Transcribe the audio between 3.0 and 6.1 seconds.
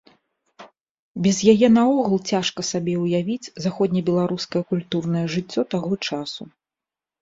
ўявіць заходнебеларускае культурнае жыццё таго